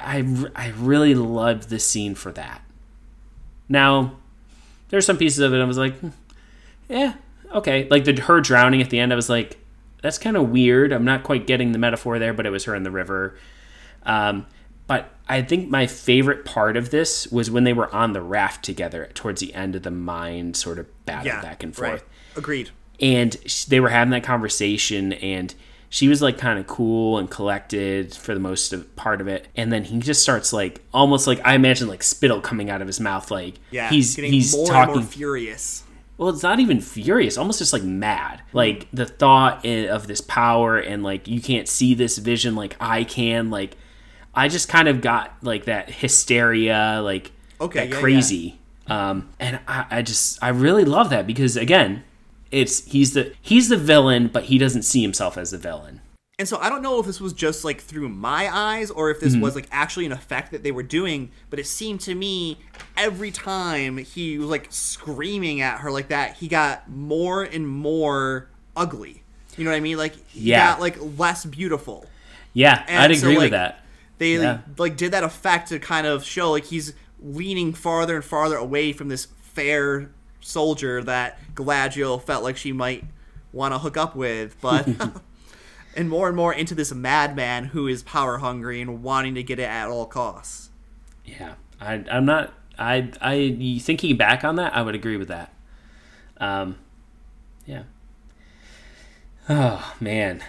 [0.56, 2.62] I, I really loved the scene for that.
[3.70, 4.18] Now,
[4.90, 6.10] there's some pieces of it I was like, hmm,
[6.90, 7.16] yeah,
[7.54, 7.88] okay.
[7.90, 9.58] Like the her drowning at the end, I was like,
[10.02, 10.92] that's kind of weird.
[10.92, 13.38] I'm not quite getting the metaphor there, but it was her in the river.
[14.06, 14.46] Um,
[14.86, 18.64] but I think my favorite part of this was when they were on the raft
[18.66, 21.42] together towards the end of the mine sort of battle Yeah.
[21.42, 22.04] back and forth Right.
[22.36, 22.70] Agreed.
[23.00, 23.34] And
[23.68, 25.54] they were having that conversation and
[25.90, 29.48] she was like kind of cool and collected for the most of part of it
[29.56, 32.88] and then he just starts like almost like i imagine like spittle coming out of
[32.88, 33.90] his mouth like Yeah.
[33.90, 35.84] he's getting he's more talking and more furious.
[36.18, 40.78] well it's not even furious almost just like mad like the thought of this power
[40.78, 43.76] and like you can't see this vision like i can like
[44.34, 49.86] i just kind of got like that hysteria like Okay, yeah, crazy um and I,
[49.90, 52.04] I just i really love that because again
[52.54, 56.00] it's he's the he's the villain but he doesn't see himself as the villain
[56.40, 59.20] And so I don't know if this was just like through my eyes or if
[59.20, 59.42] this Mm-hmm.
[59.42, 62.58] was like actually an effect that they were doing, but it seemed to me
[62.98, 68.50] every time he was like screaming at her like that, he got more and more
[68.76, 69.24] ugly.
[69.58, 69.98] You know what I mean?
[69.98, 70.72] Like he Yeah.
[70.74, 72.06] got like less beautiful.
[72.54, 73.80] yeah And i'd so, agree like, with that
[74.18, 74.60] They Yeah.
[74.78, 78.92] like did that effect to kind of show like he's leaning farther and farther away
[78.94, 80.10] from this fair
[80.44, 83.06] soldier that Galadriel felt like she might
[83.52, 84.88] want to hook up with, but
[85.96, 89.60] and more and more into this madman who is power hungry and wanting to get
[89.60, 90.70] it at all costs.
[91.26, 95.54] yeah I, i'm not i i thinking back on that i would agree with that.
[96.38, 96.78] Um
[97.66, 97.84] yeah.
[99.50, 100.42] Oh man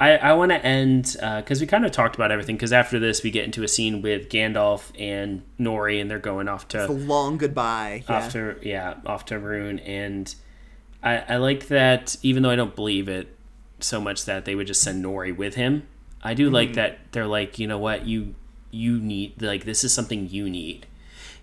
[0.00, 2.56] I, I want to end uh, because we kind of talked about everything.
[2.56, 6.48] Because after this, we get into a scene with Gandalf and Nori, and they're going
[6.48, 8.02] off to a long goodbye.
[8.08, 8.16] Yeah.
[8.16, 10.34] off to yeah off to Rhun, and
[11.02, 12.16] I, I like that.
[12.22, 13.36] Even though I don't believe it
[13.80, 15.86] so much that they would just send Nori with him,
[16.22, 16.76] I do like mm-hmm.
[16.76, 18.34] that they're like, you know what, you
[18.70, 20.86] you need like this is something you need.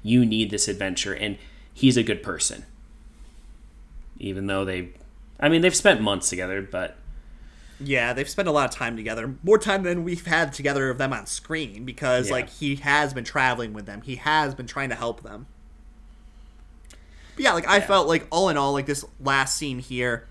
[0.02, 1.38] You need this adventure, and
[1.76, 2.66] he's a good person.
[4.18, 4.90] Even though they,
[5.40, 6.98] I mean, they've spent months together, but
[7.80, 9.36] Yeah, they've spent a lot of time together.
[9.44, 12.34] More time than we've had together of them on screen because Yeah.
[12.34, 14.02] like he has been traveling with them.
[14.02, 15.48] He has been trying to help them.
[17.36, 20.28] But yeah, like I felt like all in all like this last scene here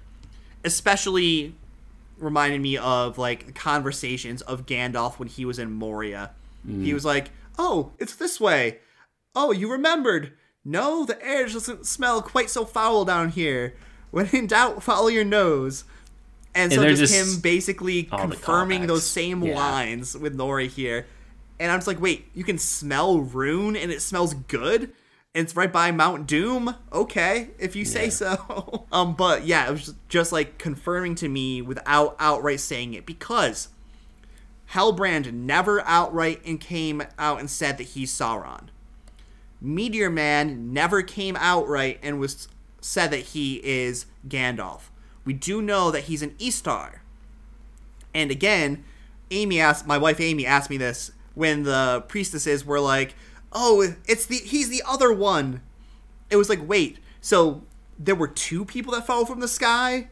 [0.67, 1.55] especially
[2.19, 6.33] reminded me of like conversations of Gandalf when he was in Moria.
[6.67, 6.93] He mm.
[6.93, 8.81] was like, "Oh, it's this way.
[9.35, 10.33] Oh, you remembered.
[10.65, 13.77] No, the air doesn't smell quite so foul down here.
[14.11, 15.85] When in doubt, follow your nose."
[16.57, 19.57] And so they're just, just- him basically confirming those same Yeah.
[19.57, 21.07] lines with Nori here.
[21.61, 24.92] And I'm just like, wait, you can smell Rhun and it smells good?
[25.35, 26.75] And it's right by Mount Doom?
[26.92, 28.11] Okay, if you say Yeah.
[28.11, 28.87] so.
[28.92, 33.69] um, but yeah, it was just, like confirming to me without outright saying it because
[34.73, 38.69] Hellbrand never outright and came out and said that he's Sauron.
[39.61, 42.49] Meteor Man never came out right and was
[42.81, 44.83] said that he is Gandalf.
[45.27, 47.03] We do know that he's an Istar.
[48.15, 48.85] And again,
[49.31, 53.15] Amy asked my wife Amy asked me this when the priestesses were like,
[53.53, 55.61] "Oh, it's the he's the other one."
[56.31, 57.62] It was like, "Wait, so
[57.99, 60.09] there were two people that fell from the sky?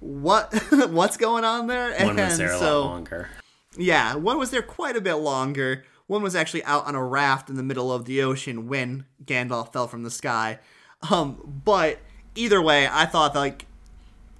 [0.00, 0.52] What
[0.90, 3.28] what's going on there?" One was And there a so- lot longer.
[3.76, 5.84] yeah, one was there quite a bit longer.
[6.06, 9.72] One was actually out on a raft in the middle of the ocean when Gandalf
[9.72, 10.58] fell from the sky.
[11.10, 11.98] Um, but
[12.34, 13.66] either way, I thought like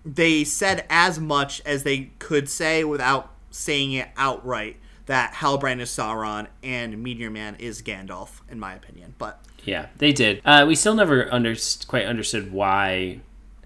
[0.04, 5.90] they said as much as they could say without saying it outright that Halbrand is
[5.90, 9.14] Sauron and Meteor Man is Gandalf, in my opinion.
[9.18, 10.40] But Yeah, they did.
[10.44, 13.20] Uh, we still never under- quite understood why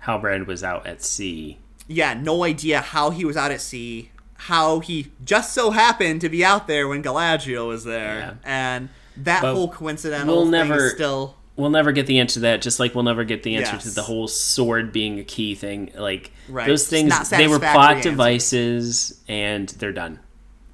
[0.05, 1.59] Halbrand was out at sea.
[1.89, 6.29] yeah, no idea how he was out at sea, how he just so happened to
[6.29, 8.35] be out there when Galadriel was there, Yeah.
[8.45, 12.41] and that But whole coincidental we'll never- is still We'll never get the answer to
[12.41, 15.57] that, just like we'll never get the answer to the whole sword being a key
[15.57, 15.91] thing.
[15.97, 16.69] Like Right.
[16.69, 18.11] those things, they were plot answer.
[18.11, 20.21] devices, and they're done.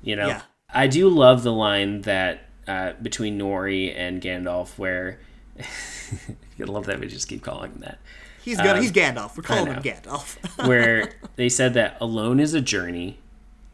[0.03, 0.42] You know, Yeah.
[0.73, 5.20] I do love the line that uh, between Nori and Gandalf, where
[5.61, 7.99] I love that we just keep calling him that.
[8.42, 8.77] He's good.
[8.77, 9.37] Um, he's Gandalf.
[9.38, 9.83] We're calling him.
[9.83, 10.37] Gandalf.
[10.68, 13.18] where they said that alone is a journey,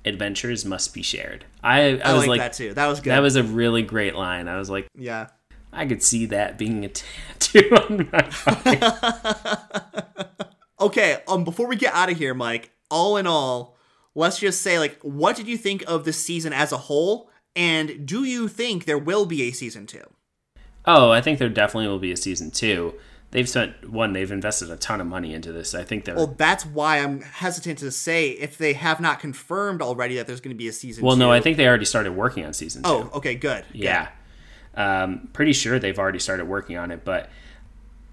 [0.05, 1.44] adventures must be shared.
[1.62, 2.73] I, I, I was like, like, that too.
[2.75, 3.11] That was good.
[3.11, 4.46] that was a really great line.
[4.46, 5.27] I was like, yeah.
[5.72, 10.16] I could see that being a tattoo on my body.
[10.80, 11.18] Okay.
[11.28, 11.44] Um.
[11.44, 12.70] Before we get out of here, Mike.
[12.90, 13.76] All in all,
[14.14, 17.30] let's just say, like, what did you think of the season as a whole?
[17.54, 20.04] And do you think there will be a season two?
[20.87, 22.94] oh, I think there definitely will be a season two.
[23.33, 24.14] They've spent one.
[24.14, 25.74] They've invested a ton of money into this.
[25.74, 26.35] I think they're Well, well.
[26.38, 30.54] that's why I'm hesitant to say if they have not confirmed already that there's going
[30.54, 31.04] to be a season.
[31.04, 31.16] two.
[31.18, 32.88] no, I think they already started working on season two.
[32.88, 33.64] Oh, okay, good.
[33.72, 34.09] Yeah.
[34.74, 37.28] Um, pretty sure they've already started working on it, but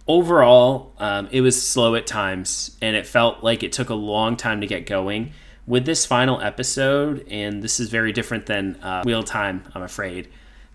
[0.08, 4.36] overall, um, it was slow at times, and it felt like it took a long
[4.36, 5.32] time to get going.
[5.66, 10.30] With this final episode, and this is very different than uh, Wheel Time, I'm afraid,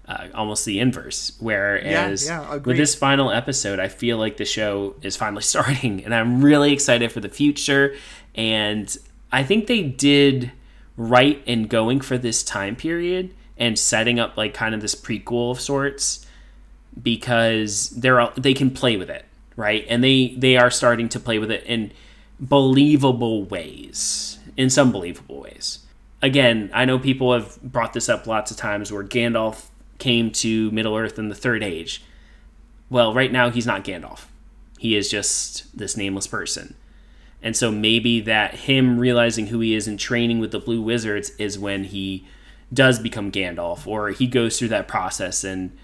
[0.07, 1.33] uh, almost the inverse.
[1.40, 2.66] Whereas yeah, agreed.
[2.66, 6.73] with this final episode, I feel like the show is finally starting, and I'm really
[6.73, 7.97] excited for the future.
[8.35, 8.95] And
[9.33, 10.53] I think they did
[10.99, 15.51] right in going for this time period and setting up like kind of this prequel
[15.51, 16.27] of sorts
[17.03, 19.25] because they're they can play with it
[19.57, 19.85] right?
[19.88, 21.93] And they they are starting to play with it in
[22.41, 25.81] believable ways in some believable ways.
[26.21, 29.67] Again i know people have brought this up lots of times where gandalf
[29.99, 32.03] came to middle earth in the third age.
[32.91, 34.27] Well right now he's not gandalf.
[34.79, 36.75] He is just this nameless person.
[37.45, 41.31] And so maybe that him realizing who he is and training with the blue wizards
[41.38, 42.27] is when he
[42.73, 45.77] does become Gandalf or he goes through that process and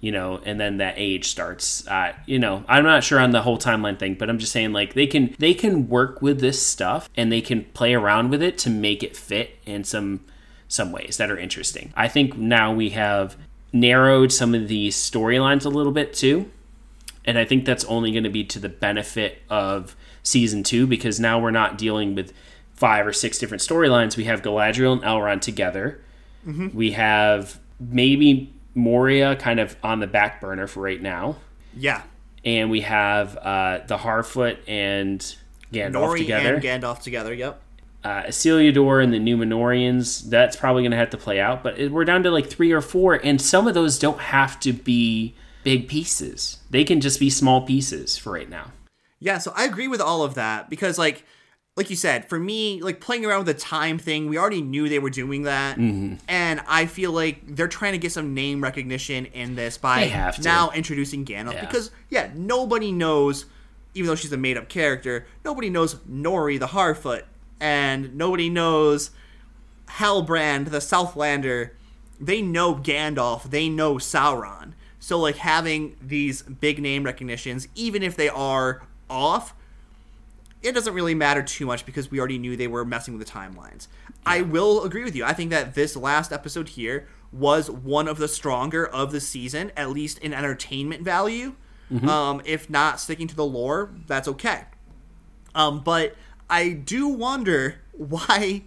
[0.00, 3.42] you know and then that age starts uh, you know i'm not sure on the
[3.42, 6.60] whole timeline thing but i'm just saying like they can they can work with this
[6.60, 10.24] stuff and they can play around with it to make it fit in some
[10.66, 13.36] some ways that are interesting i think now we have
[13.72, 16.50] narrowed some of these storylines a little bit too
[17.24, 21.20] and I think that's only going to be to the benefit of season two because
[21.20, 22.32] now we're not dealing with
[22.74, 24.16] five or six different storylines.
[24.16, 26.00] We have Galadriel and Elrond together.
[26.44, 31.36] We have maybe Moria kind of on the back burner for right now,
[31.76, 32.02] Yeah.
[32.44, 35.20] and we have uh, the Harfoot and
[35.72, 36.54] Gandalf Nori together.
[36.54, 37.32] and Gandalf together.
[37.34, 37.60] Yep.
[38.04, 40.28] uh, Isildur and the Numenoreans.
[40.28, 42.80] That's probably going to have to play out, but we're down to like three or
[42.80, 46.58] four, and some of those don't have to be big pieces.
[46.70, 48.72] They can just be small pieces for right now.
[49.20, 51.24] Yeah, so I agree with all of that because like
[51.74, 54.88] like you said, for me, like playing around with the time thing, we already knew
[54.90, 55.78] they were doing that.
[55.78, 56.16] Mm-hmm.
[56.28, 60.70] And I feel like they're trying to get some name recognition in this by now
[60.70, 61.60] introducing Gandalf Yeah.
[61.64, 63.46] because yeah, nobody knows
[63.94, 67.24] even though she's a made up character, nobody knows Nori the Harfoot
[67.60, 69.10] and nobody knows
[69.88, 71.70] Halbrand the Southlander.
[72.20, 74.72] They know Gandalf, they know Sauron.
[75.00, 79.54] So like having these big name recognitions, even if they are off,
[80.62, 83.32] it doesn't really matter too much because we already knew they were messing with the
[83.32, 83.88] timelines.
[84.24, 85.24] I will agree with you.
[85.24, 89.72] I think that this last episode here was one of the stronger of the season,
[89.76, 91.54] at least in entertainment value.
[92.08, 94.64] Um, if not sticking to the lore, that's okay.
[95.54, 96.14] Um, but
[96.48, 98.62] I do wonder why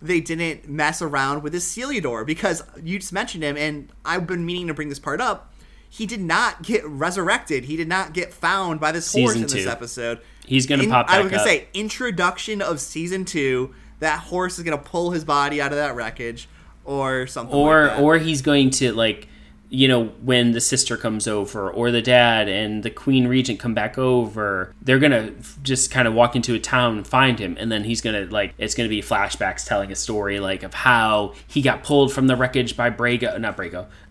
[0.00, 4.44] they didn't mess around with this Isildur because you just mentioned him, and I've been
[4.44, 5.51] meaning to bring this part up.
[5.94, 7.64] He did not get resurrected.
[7.66, 9.68] He did not get found by this horse Season in this two.
[9.70, 10.20] episode.
[10.46, 11.46] He's gonna In- pop I was gonna up.
[11.48, 13.74] say introduction of season two.
[14.00, 16.48] That horse is gonna pull his body out of that wreckage,
[16.86, 17.54] or something.
[17.54, 18.02] Or like that.
[18.02, 19.28] or he's going to like
[19.74, 23.72] you know, when the sister comes over or the dad and the queen regent come
[23.72, 27.72] back over, they're gonna just kind of walk into a town and find him, and
[27.72, 31.62] then he's gonna like it's gonna be flashbacks telling a story like of how he
[31.62, 33.86] got pulled from the wreckage by Brago, not Brago,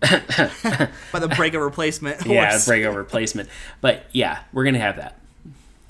[1.12, 2.26] by the Brago replacement.
[2.26, 2.50] yeah.
[2.54, 3.48] Brago replacement.
[3.80, 5.20] But yeah, we're gonna have that.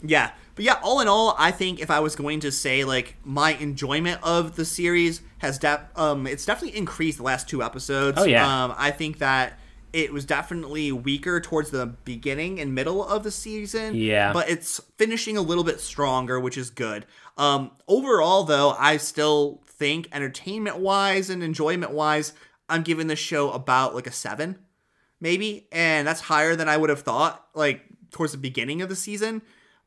[0.03, 0.33] Yeah.
[0.55, 3.55] But yeah, all in all, I think if I was going to say like my
[3.55, 8.19] enjoyment of the series has def- um it's definitely increased the last two episodes.
[8.21, 8.65] Oh, yeah.
[8.65, 9.59] Um I think that
[9.93, 13.95] it was definitely weaker towards the beginning and middle of the season.
[13.95, 14.33] Yeah.
[14.33, 17.07] But it's finishing a little bit stronger, which is good.
[17.37, 22.33] Um overall though, I still think entertainment wise and enjoyment wise,
[22.69, 24.59] I'm giving this show about like a seven
[25.23, 28.97] maybe, and that's higher than I would have thought, like towards the beginning of the
[28.97, 29.41] season.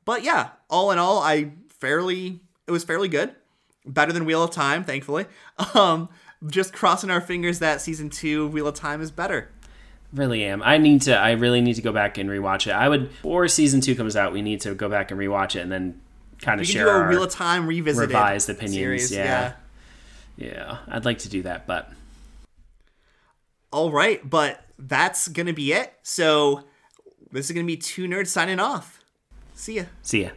[0.06, 3.36] But yeah, all in all, I fairly it was fairly good,
[3.86, 5.28] better than Wheel of Time, thankfully.
[5.74, 6.10] Um,
[6.48, 9.52] just crossing our fingers that season two Wheel of Time is better.
[10.14, 10.62] Really am.
[10.64, 11.18] I need to.
[11.18, 12.72] I really need to go back and rewatch it.
[12.72, 13.10] I would.
[13.10, 16.02] Before season two comes out, we need to go back and rewatch it, and then
[16.42, 18.76] kind of share do a of Time revisited revised opinions.
[18.76, 19.54] series, yeah.
[20.38, 21.92] yeah, I'd like to do that, but
[23.72, 25.94] All right, but that's gonna be it.
[26.04, 26.64] So
[27.32, 29.00] this is gonna be two nerds signing off.
[29.54, 29.84] See ya.
[30.02, 30.30] see ya.